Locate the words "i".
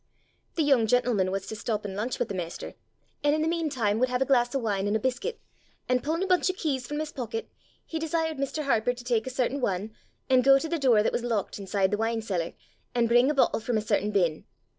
3.35-3.37